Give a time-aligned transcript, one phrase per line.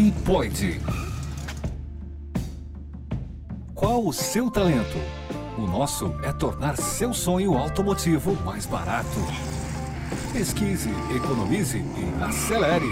[0.00, 0.80] e Point.
[3.74, 4.96] Qual o seu talento?
[5.58, 9.20] O nosso é tornar seu sonho automotivo mais barato.
[10.32, 12.88] Pesquise, economize e acelere.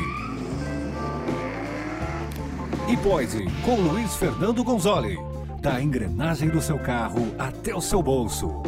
[2.89, 5.17] E pode, com Luiz Fernando Gonzoli.
[5.63, 8.63] Da engrenagem do seu carro até o seu bolso.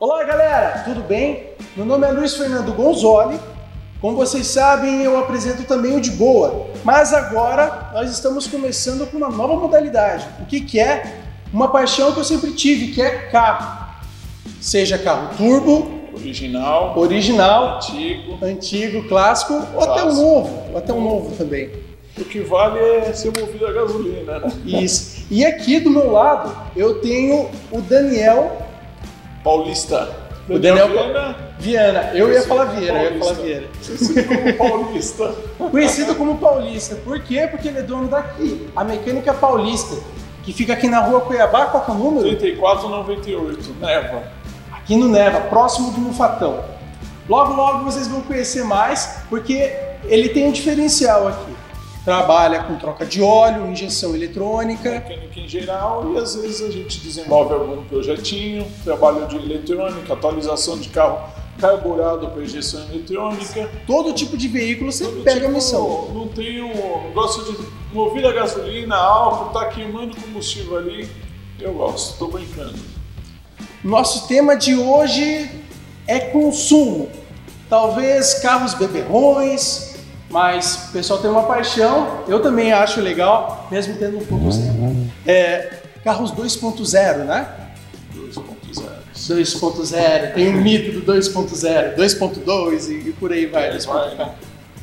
[0.00, 1.54] Olá galera, tudo bem?
[1.76, 3.53] Meu nome é Luiz Fernando Gonzoli.
[4.04, 6.66] Como vocês sabem, eu apresento também o de boa.
[6.84, 10.26] Mas agora nós estamos começando com uma nova modalidade.
[10.42, 11.20] O que, que é?
[11.50, 13.94] Uma paixão que eu sempre tive, que é carro.
[14.60, 18.38] Seja carro turbo, Original, original, antigo.
[18.44, 20.22] antigo, clássico, ou até um Clássico.
[20.22, 21.70] novo, ou até um novo também.
[22.18, 24.52] O que vale é ser movido a gasolina, né?
[24.66, 25.24] Isso.
[25.30, 28.58] E aqui do meu lado eu tenho o Daniel
[29.42, 30.23] Paulista.
[30.48, 32.10] O Daniel Viana, Viana.
[32.14, 33.32] Eu ia falar Vieira, eu ia falar.
[33.34, 33.68] Vieira.
[33.86, 35.34] conhecido como Paulista.
[35.70, 36.96] Conhecido como Paulista.
[36.96, 37.48] Por quê?
[37.50, 39.96] Porque ele é dono daqui, a Mecânica Paulista,
[40.42, 42.36] que fica aqui na rua Cuiabá, qual que é o número?
[42.36, 44.22] 3498, Neva.
[44.70, 46.62] Aqui no Neva, próximo do Mufatão.
[47.26, 49.72] Logo, logo vocês vão conhecer mais, porque
[50.04, 51.53] ele tem um diferencial aqui.
[52.04, 57.00] Trabalha com troca de óleo, injeção eletrônica, Mecânica em geral e às vezes a gente
[57.00, 61.18] desenvolve algum projetinho, trabalho de eletrônica, atualização de carro
[61.58, 63.70] carburado para injeção eletrônica.
[63.86, 66.10] todo tipo de veículo você Todo pega a tipo, missão.
[66.12, 66.68] Não tenho.
[67.14, 71.08] Gosto de mover a gasolina, álcool, tá queimando combustível ali.
[71.58, 72.74] Eu gosto, tô brincando.
[73.82, 75.50] Nosso tema de hoje
[76.06, 77.08] é consumo.
[77.70, 79.93] Talvez carros beberrões,
[80.34, 82.24] mas o pessoal tem uma paixão.
[82.26, 84.74] Eu também acho legal, mesmo tendo um pouco zero.
[85.24, 87.46] É, carros 2.0, né?
[88.12, 88.82] 2.0.
[89.14, 93.76] 2.0, tem o mito do 2.0, 2.2 e, e por aí vai.
[93.76, 94.32] É, vai?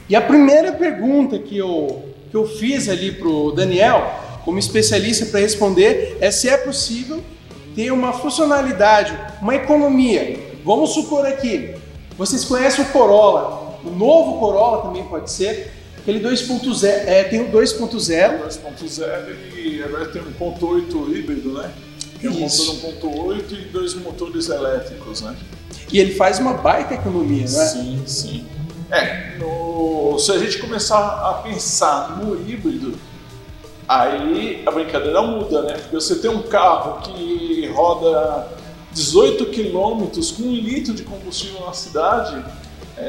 [0.08, 4.10] E a primeira pergunta que eu, que eu fiz ali pro Daniel,
[4.46, 7.22] como especialista para responder, é se é possível
[7.76, 10.40] ter uma funcionalidade, uma economia.
[10.64, 11.76] Vamos supor aqui,
[12.18, 17.52] vocês conhecem o Corolla, o novo Corolla também pode ser, aquele 2.0, é, tem o
[17.52, 21.72] 2.0, 2.0 e agora tem um 1.8 híbrido, né?
[22.20, 22.74] Que é um Isso.
[22.86, 25.36] motor 1.8 e dois motores elétricos, né?
[25.92, 27.66] e ele faz uma baita economia, não é?
[27.66, 28.46] Sim, sim.
[28.90, 32.94] É, no- se a gente começar a pensar no híbrido,
[33.88, 35.74] aí a brincadeira muda, né?
[35.74, 38.48] Porque você tem um carro que roda
[38.94, 42.44] 18 km com um litro de combustível na cidade,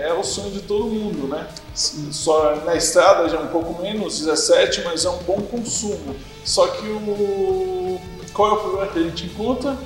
[0.01, 1.47] é o sonho de todo mundo, né?
[1.75, 6.15] Só na estrada já é um pouco menos, 17, mas é um bom consumo.
[6.45, 8.01] Só que o
[8.33, 9.77] qual é o problema que a gente encontra?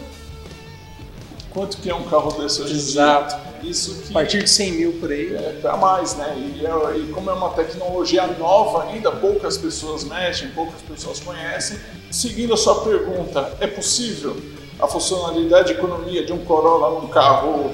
[1.51, 3.35] Quanto que é um carro desse hoje em Exato.
[3.63, 3.71] dia?
[3.71, 5.35] Isso que A partir de 100 mil por aí.
[5.35, 6.35] é para mais, né?
[6.37, 11.79] E, é- e como é uma tecnologia nova ainda, poucas pessoas mexem, poucas pessoas conhecem.
[12.11, 14.37] Seguindo a sua pergunta, é possível
[14.79, 17.73] a funcionalidade de economia de um Corolla num carro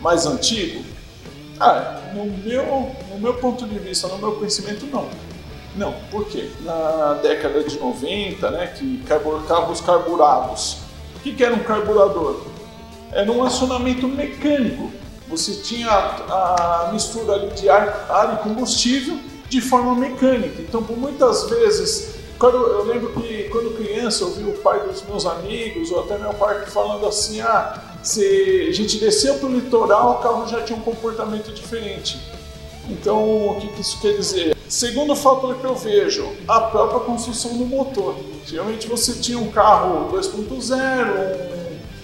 [0.00, 0.84] mais antigo?
[1.64, 5.08] Ah, no meu, no meu ponto de vista, no meu conhecimento, não.
[5.76, 6.50] Não, por quê?
[6.62, 9.00] Na década de 90, né, que
[9.46, 10.78] carros carburados.
[11.14, 12.40] O que, que era um carburador?
[13.12, 14.90] Era um acionamento mecânico.
[15.28, 19.16] Você tinha a, a mistura ali de ar, ar e combustível
[19.48, 20.60] de forma mecânica.
[20.60, 25.00] Então, por muitas vezes, quando, eu lembro que quando criança eu vi o pai dos
[25.04, 29.52] meus amigos ou até meu pai falando assim: ah, se a gente desceu para o
[29.52, 32.20] litoral, o carro já tinha um comportamento diferente.
[32.88, 34.56] Então, o que que isso quer dizer?
[34.68, 38.16] Segundo fator que eu vejo, a própria construção do motor.
[38.46, 40.74] Geralmente você tinha um carro 2.0,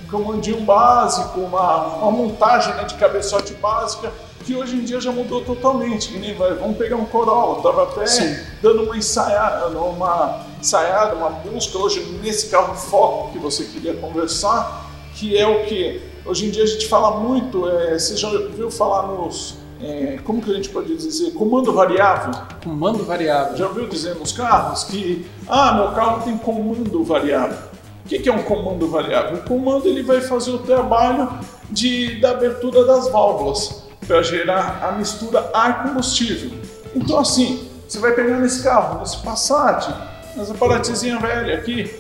[0.04, 4.12] um comandinho básico, uma, uma montagem né, de cabeçote básica,
[4.44, 6.08] que hoje em dia já mudou totalmente.
[6.08, 8.36] Que nem vai, vamos pegar um Corolla, tava até Sim.
[8.62, 14.87] dando uma ensaiada, uma ensaiada, uma busca hoje nesse carro foco que você queria conversar,
[15.18, 18.70] que é o que hoje em dia a gente fala muito, é, você já ouviu
[18.70, 22.32] falar nos, é, como que a gente pode dizer, comando variável?
[22.62, 23.56] Comando variável.
[23.56, 27.58] Já ouviu dizer nos carros que, ah, meu carro tem comando variável.
[28.04, 29.38] O que que é um comando variável?
[29.38, 31.28] O comando ele vai fazer o trabalho
[31.68, 36.52] de, da abertura das válvulas para gerar a mistura ar-combustível.
[36.94, 39.92] Então assim, você vai pegar nesse carro, nesse Passat,
[40.36, 41.92] nessa Paratyzinha velha aqui,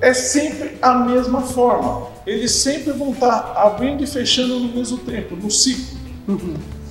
[0.00, 2.13] é sempre a mesma forma.
[2.26, 5.98] Eles sempre vão estar abrindo e fechando no mesmo tempo, no ciclo.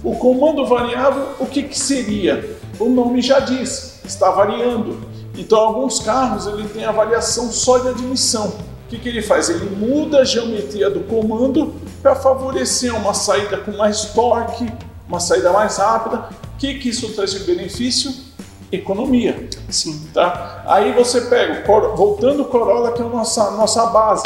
[0.04, 2.58] O comando variável, o que, que seria?
[2.80, 5.00] O nome já diz, está variando.
[5.38, 8.48] Então, alguns carros ele tem a variação só de admissão.
[8.86, 9.50] O que, que ele faz?
[9.50, 14.68] Ele muda a geometria do comando para favorecer uma saída com mais torque,
[15.08, 16.30] uma saída mais rápida,
[16.64, 18.14] que, que isso traz de benefício?
[18.72, 19.50] Economia.
[19.70, 20.08] Sim.
[20.14, 20.64] Tá?
[20.66, 21.62] Aí você pega,
[21.94, 24.24] voltando o Corolla, que é a nossa, nossa base,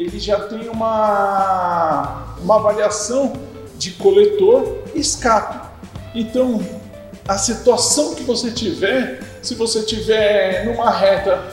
[0.00, 3.34] ele já tem uma, uma variação
[3.76, 5.68] de coletor escape.
[6.14, 6.60] Então,
[7.28, 11.52] a situação que você tiver, se você tiver numa reta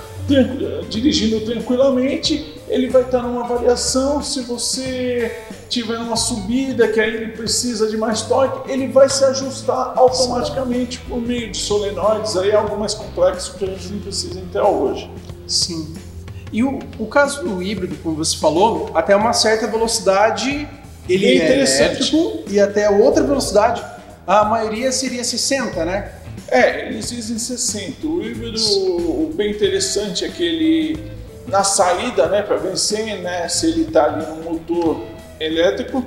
[0.90, 4.24] dirigindo tranquilamente, ele vai estar numa variação.
[4.24, 9.92] Se você tiver uma subida que ele precisa de mais torque, ele vai se ajustar
[9.98, 14.40] automaticamente por meio de solenoides, aí é algo mais complexo que a gente não precisa
[14.40, 15.12] entrar hoje.
[15.46, 16.07] Sim.
[16.52, 20.68] E o, o caso do híbrido, como você falou, até uma certa velocidade
[21.10, 23.84] ele é, é elétrico e até outra velocidade,
[24.26, 26.12] a maioria seria 60, né?
[26.50, 28.06] É, eles dizem 60.
[28.06, 31.12] O híbrido, o bem interessante é que ele,
[31.48, 35.02] na saída, né, para vencer, né, se ele está ali no motor
[35.40, 36.06] elétrico,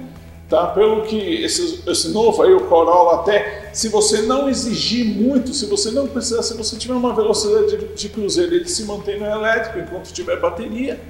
[0.50, 0.67] tá?
[0.67, 5.64] Pelo que esse, esse novo aí, o Corolla até, se você não exigir muito, se
[5.67, 9.25] você não precisar, se você tiver uma velocidade de, de cruzeiro, ele se mantém no
[9.25, 11.00] elétrico enquanto tiver bateria.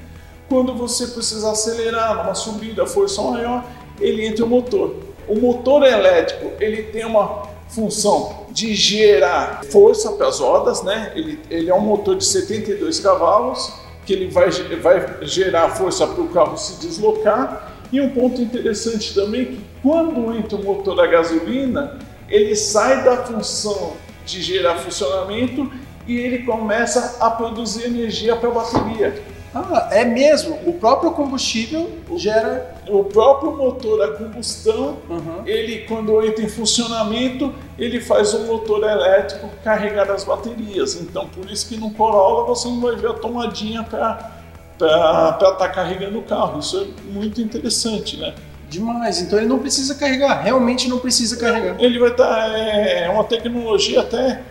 [0.48, 3.64] Quando você precisar acelerar numa subida, força maior,
[3.98, 4.94] ele entra o motor.
[5.26, 11.12] O motor elétrico, ele tem uma função de gerar força para as rodas, né?
[11.14, 13.72] Ele, ele é um motor de 72 cavalos,
[14.04, 19.14] que ele vai, vai gerar força para o carro se deslocar e um ponto interessante
[19.14, 21.98] também é que quando entra o motor a gasolina,
[22.28, 23.94] ele sai da função
[24.25, 25.70] de gerar funcionamento
[26.06, 29.22] e ele começa a produzir energia para a bateria.
[29.52, 30.60] Ah, é mesmo?
[30.64, 32.76] O próprio combustível gera.
[32.87, 35.43] O próprio motor a combustão, uhum.
[35.44, 41.00] ele quando entra em funcionamento, ele faz um motor elétrico carregar as baterias.
[41.00, 44.39] Então, por isso que no Corolla você não vai ver a tomadinha para
[44.87, 46.59] para estar tá carregando o carro.
[46.59, 48.35] Isso é muito interessante, né?
[48.69, 49.21] Demais.
[49.21, 51.77] Então ele não precisa carregar, realmente não precisa carregar.
[51.79, 52.27] Ele vai estar.
[52.27, 54.43] Tá, é, é uma tecnologia até.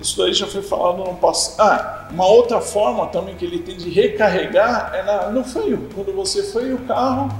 [0.00, 1.56] Isso daí já foi falado no passado.
[1.60, 5.88] Ah, uma outra forma também que ele tem de recarregar é na, no freio.
[5.94, 7.30] Quando você freia o carro,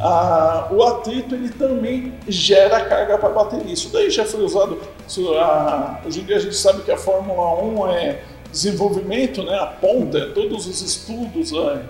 [0.00, 3.72] a, o atrito ele também gera carga para a bateria.
[3.72, 4.80] Isso daí já foi usado.
[5.06, 8.20] Isso, a, hoje em dia a gente sabe que a Fórmula 1 é
[8.50, 11.82] desenvolvimento, né, a ponta, todos os estudos, né,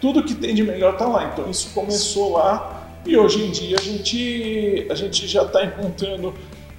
[0.00, 1.30] tudo que tem de melhor está lá.
[1.32, 6.34] Então isso começou lá e hoje em dia a gente, a gente já está encontrando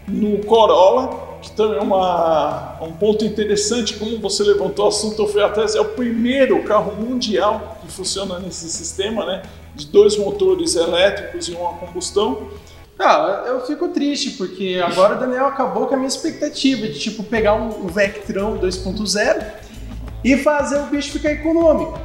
[0.08, 5.44] no Corolla, que também é uma, um ponto interessante, como você levantou o assunto, fui
[5.44, 9.44] atrás, é o primeiro carro mundial que funciona nesse sistema, né,
[9.76, 12.50] de dois motores elétricos e uma combustão.
[13.00, 17.24] Ah, eu fico triste, porque agora o Daniel acabou com a minha expectativa de tipo
[17.24, 19.46] pegar um, um Vectron 2.0
[20.24, 22.00] e fazer o bicho ficar econômico.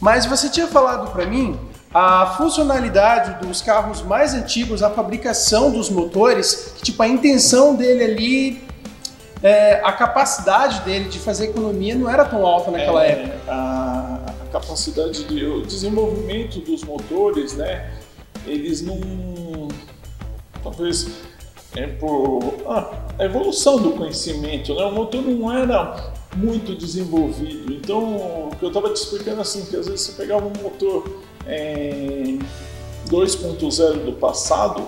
[0.00, 1.58] Mas você tinha falado para mim
[1.92, 8.04] a funcionalidade dos carros mais antigos, a fabricação dos motores, que, tipo a intenção dele
[8.04, 8.64] ali,
[9.42, 13.38] é, a capacidade dele de fazer economia não era tão alta naquela é, época.
[13.48, 17.90] A, a capacidade de o desenvolvimento dos motores, né?
[18.46, 19.68] Eles não
[20.62, 21.08] talvez
[21.74, 24.84] é por ah, a evolução do conhecimento, né?
[24.84, 27.72] O motor não era muito desenvolvido.
[27.72, 31.10] Então, o que eu estava te explicando assim, que às vezes você pegava um motor
[31.46, 32.36] é,
[33.08, 34.82] 2.0 do passado,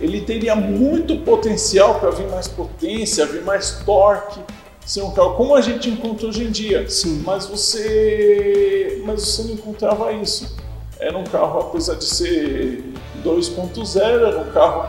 [0.00, 4.40] ele teria muito potencial para vir mais potência, vir mais torque,
[4.84, 6.88] ser um carro como a gente encontra hoje em dia.
[6.88, 7.22] Sim.
[7.24, 10.56] Mas você, mas você não encontrava isso.
[10.98, 12.84] Era um carro, apesar de ser
[13.22, 14.88] 2.0, era um carro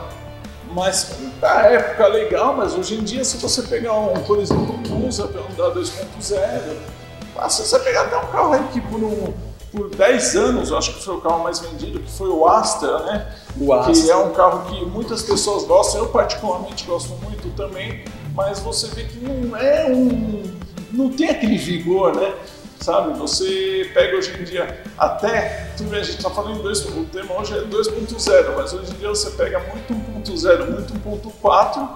[0.74, 1.12] mais
[1.42, 5.26] da época legal, mas hoje em dia, se você pegar um, por exemplo, um Monza
[5.26, 9.34] andar 2.0, se você pegar até um carro aí que por, um,
[9.72, 13.00] por 10 anos, eu acho que foi o carro mais vendido, que foi o Astra,
[13.00, 13.36] né?
[13.60, 13.94] O Astra.
[13.94, 18.88] Que é um carro que muitas pessoas gostam, eu particularmente gosto muito também, mas você
[18.88, 20.44] vê que não é um.
[20.92, 22.34] não tem aquele vigor, né?
[22.80, 23.18] Sabe?
[23.18, 27.06] Você pega hoje em dia até, tu vê, a gente está falando em 2, o
[27.06, 31.90] tema hoje é 2.0, mas hoje em dia você pega muito 1.0, muito 1.4,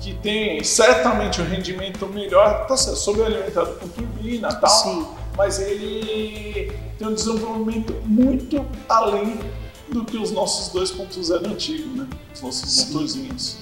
[0.00, 5.06] que tem certamente um rendimento melhor, está sobrealimentado com turbina e tal, Sim.
[5.36, 9.38] mas ele tem um desenvolvimento muito além
[9.90, 12.06] do que os nossos 2.0 antigos, né?
[12.34, 12.92] Os nossos Sim.
[12.92, 13.58] motorzinhos.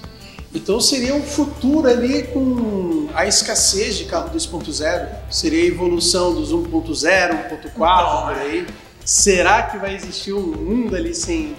[0.53, 6.53] Então seria um futuro ali com a escassez de carro 2.0, seria a evolução dos
[6.53, 8.65] 1.0, 1.4 por aí.
[9.03, 11.55] Será que vai existir um mundo ali sem.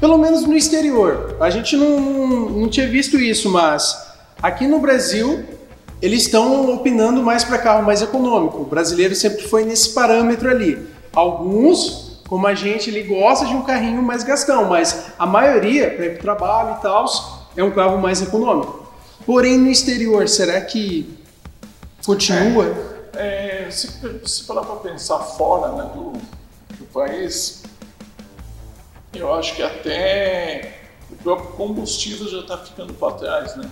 [0.00, 1.36] Pelo menos no exterior.
[1.40, 1.98] A gente não,
[2.50, 3.96] não tinha visto isso, mas
[4.42, 5.44] aqui no Brasil
[6.04, 8.60] eles estão opinando mais para carro mais econômico.
[8.60, 10.86] O brasileiro sempre foi nesse parâmetro ali.
[11.14, 16.06] Alguns, como a gente, ele gosta de um carrinho mais gastão, mas a maioria, para
[16.06, 17.06] ir para o trabalho e tal,
[17.56, 18.92] é um carro mais econômico.
[19.24, 21.18] Porém, no exterior, será que
[22.04, 22.66] continua?
[23.14, 23.88] É, se,
[24.26, 26.12] se parar para pensar fora né, do,
[26.76, 27.62] do país,
[29.14, 30.78] eu acho que até
[31.10, 33.70] o próprio combustível já está ficando para trás, né?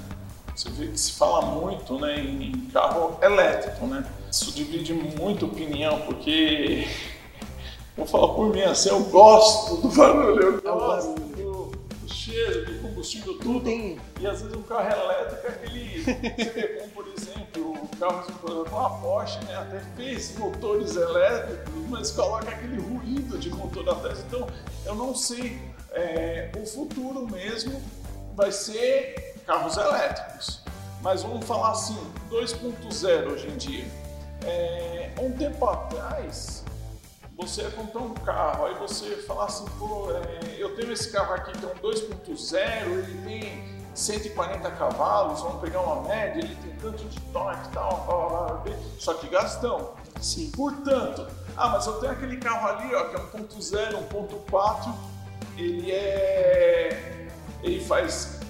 [0.54, 4.04] Você vê que se fala muito né, em carro elétrico, né?
[4.30, 6.86] Isso divide muito opinião, porque
[7.96, 11.20] vou falar por mim assim, eu gosto do barulho, eu gosto
[13.02, 13.64] combustível, tudo.
[13.64, 13.98] Tem.
[14.20, 16.02] E às vezes um carro elétrico, aquele.
[16.02, 19.56] Você por exemplo, o carro com a Porsche, né?
[19.56, 24.20] Até fez motores elétricos, mas coloca aquele ruído de motor atrás.
[24.20, 24.46] Então,
[24.86, 25.60] eu não sei.
[25.94, 27.82] É, o futuro mesmo
[28.34, 30.62] vai ser carros elétricos.
[31.02, 31.98] Mas vamos falar assim,
[32.30, 33.84] 2.0 hoje em dia.
[34.44, 36.64] É, um tempo atrás,
[37.42, 41.34] você ia comprar um carro, aí você fala assim, pô, é, eu tenho esse carro
[41.34, 46.72] aqui que é um 2.0, ele tem 140 cavalos, vamos pegar uma média, ele tem
[46.76, 49.94] tanto de torque e tal, blá, blá, blá, só que gastão.
[50.20, 50.50] Sim.
[50.52, 54.94] Portanto, ah, mas eu tenho aquele carro ali, ó, que é 1.0, 1.4,
[55.58, 57.28] ele é.
[57.62, 58.40] ele faz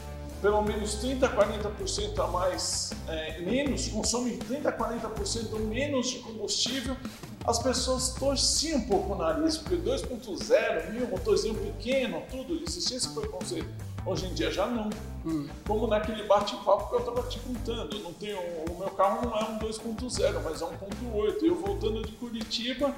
[0.43, 6.19] pelo menos 30 a 40% a mais, é, menos, consome 30 a 40% menos de
[6.19, 6.97] combustível,
[7.45, 13.09] as pessoas torciam um pouco o nariz, porque 2.0, mil, motorzinho pequeno, tudo, existia esse
[13.09, 13.69] preconceito.
[14.05, 14.91] Hoje em dia já não.
[15.25, 15.49] Hum.
[15.67, 19.45] Como naquele bate-papo que eu estava te contando, não tenho, o meu carro não é
[19.45, 20.73] um 2.0, mas é um
[21.13, 21.43] 1.8.
[21.43, 22.95] Eu voltando de Curitiba,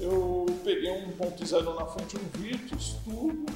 [0.00, 3.46] eu peguei um 1.0 na fonte um Virtus Turbo,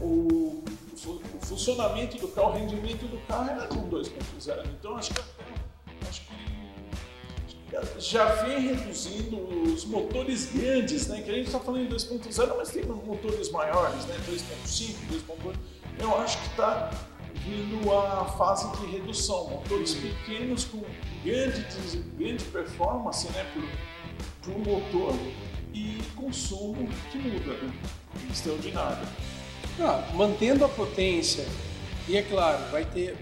[0.00, 0.62] o,
[1.06, 4.66] o funcionamento do carro, o rendimento do carro era de um 2.0.
[4.78, 5.57] Então acho que, acho que
[7.98, 11.20] já vem reduzindo os motores grandes, né?
[11.22, 14.16] Que a gente está falando em 2.0, mas tem motores maiores, né?
[14.28, 14.94] 2.5,
[15.26, 15.54] 2.8.
[16.00, 16.90] Eu acho que está
[17.46, 19.48] vindo a fase de redução.
[19.50, 20.82] Motores pequenos com
[21.24, 21.64] grande,
[22.16, 23.46] grande performance, né?
[24.42, 25.14] Para o motor
[25.74, 27.72] e consumo que muda, né?
[28.30, 29.06] Extraordinário.
[29.80, 31.46] Ah, mantendo a potência,
[32.08, 33.16] e é claro, vai ter.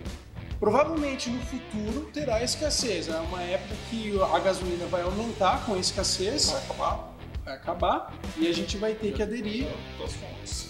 [0.59, 3.09] Provavelmente no futuro terá escassez.
[3.09, 7.15] É uma época que a gasolina vai aumentar com a escassez, Vai acabar.
[7.45, 9.67] vai acabar, e a gente vai ter que aderir.
[9.99, 10.69] Fontes.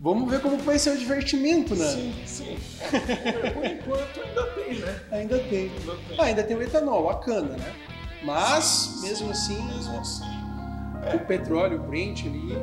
[0.00, 1.86] Vamos ver como vai ser o divertimento, né?
[1.86, 2.58] Sim, sim.
[3.54, 5.00] Por enquanto ainda tem, né?
[5.10, 5.70] Ainda tem.
[5.70, 6.16] Ainda tem.
[6.18, 7.74] Ah, ainda tem o etanol, a cana, né?
[8.24, 10.24] Mas, mesmo assim, Mesmo assim.
[11.14, 12.56] o petróleo, o Brent ali.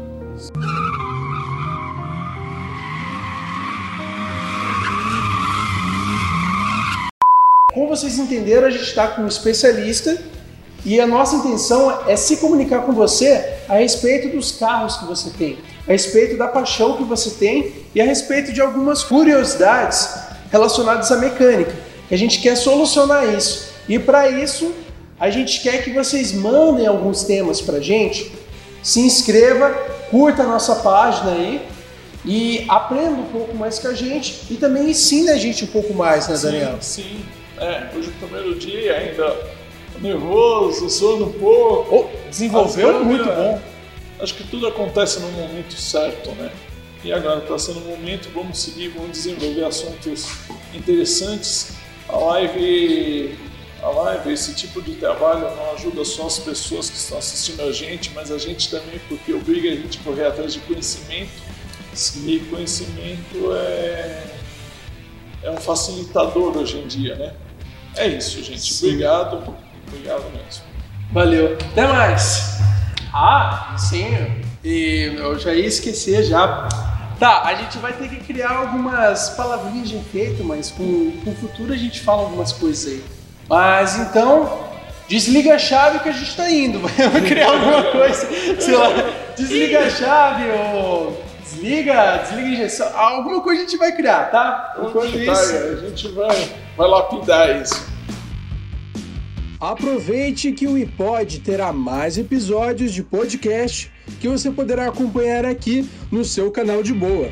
[7.96, 10.18] Vocês entenderam, a gente está com um especialista
[10.84, 15.30] e a nossa intenção é se comunicar com você a respeito dos carros que você
[15.30, 20.10] tem, a respeito da paixão que você tem e a respeito de algumas curiosidades
[20.52, 21.74] relacionadas à mecânica.
[22.12, 24.74] A gente quer solucionar isso e para isso
[25.18, 28.32] a gente quer que vocês mandem alguns temas para gente.
[28.84, 29.70] Se inscreva,
[30.12, 31.66] curta a nossa página aí
[32.26, 35.94] e aprenda um pouco mais com a gente e também ensine a gente um pouco
[35.94, 36.78] mais, né, Daniel?
[36.82, 37.45] Sim, sim.
[37.58, 39.56] É, hoje o primeiro dia ainda
[40.02, 41.96] nervoso, sono um pouco.
[41.96, 43.62] Oh, desenvolveu muito bom.
[44.20, 46.52] Acho que tudo acontece no momento certo, né?
[47.04, 50.28] E agora está sendo o momento, vamos seguir, vamos desenvolver assuntos
[50.74, 51.74] interessantes.
[52.10, 53.38] A live,
[53.82, 57.72] a live, esse tipo de trabalho não ajuda só as pessoas que estão assistindo a
[57.72, 61.46] gente, mas a gente também, porque obriga a gente a correr atrás de conhecimento.
[62.26, 64.24] E conhecimento é,
[65.44, 67.34] é um facilitador hoje em dia, né?
[67.98, 68.74] É isso, gente.
[68.74, 68.88] Sim.
[68.88, 69.56] Obrigado.
[69.88, 70.64] Obrigado mesmo.
[71.12, 71.58] Valeu.
[71.72, 72.60] Até mais.
[73.14, 74.44] Ah, sim.
[74.64, 76.68] E eu já ia esquecer já.
[77.20, 81.36] Tá, a gente vai ter que criar algumas palavrinhas de efeito, mas com, com o
[81.36, 83.04] futuro a gente fala algumas coisas aí.
[83.48, 84.66] Mas então,
[85.08, 86.80] desliga a chave que a gente tá indo.
[86.84, 88.28] Vai criar alguma coisa,
[88.60, 88.90] sei lá,
[89.38, 91.24] desliga a chave ou
[91.56, 92.98] desliga, desliga a injeção.
[93.00, 94.76] Alguma coisa a gente vai criar, tá?
[94.80, 95.56] Enquanto Tá, isso.
[95.56, 97.96] a gente vai, vai lapidar isso.
[99.60, 106.24] Aproveite que o iPod terá mais episódios de podcast que você poderá acompanhar aqui no
[106.26, 107.30] seu canal de boa.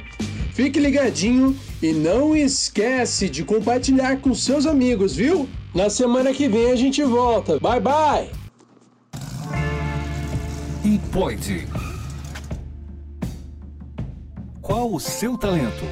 [0.53, 5.49] Fique ligadinho e não esquece de compartilhar com seus amigos, viu?
[5.75, 7.59] Na semana que vem a gente volta.
[7.59, 8.29] Bye bye!
[10.85, 11.67] Ipoide.
[14.63, 15.83] Qual o seu talento?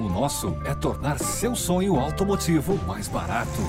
[0.00, 3.62] O nosso é tornar seu sonho automotivo mais barato.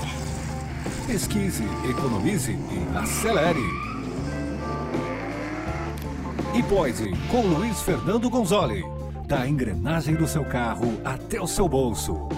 [1.06, 3.62] Pesquise, economize e acelere.
[6.52, 8.82] Ipoide com Luiz Fernando Gonzoli.
[9.24, 12.28] Da engrenagem do seu carro até o seu bolso.